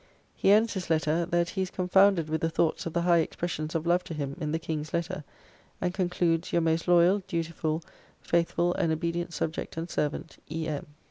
He 0.33 0.49
ends 0.49 0.73
his 0.73 0.89
letter, 0.89 1.27
that 1.27 1.49
he 1.49 1.61
is 1.61 1.69
confounded 1.69 2.27
with 2.27 2.41
the 2.41 2.49
thoughts 2.49 2.87
of 2.87 2.93
the 2.93 3.03
high 3.03 3.19
expressions 3.19 3.75
of 3.75 3.85
love 3.85 4.03
to 4.05 4.15
him 4.15 4.35
in 4.41 4.51
the 4.51 4.57
King's 4.57 4.95
letter, 4.95 5.23
and 5.79 5.93
concludes, 5.93 6.51
"Your 6.51 6.63
most 6.63 6.87
loyall, 6.87 7.21
dutifull, 7.27 7.83
faithfull 8.19 8.73
and 8.73 8.91
obedient 8.91 9.31
subject 9.31 9.77
and 9.77 9.87
servant, 9.87 10.39
E. 10.51 10.67
M." 10.67 10.87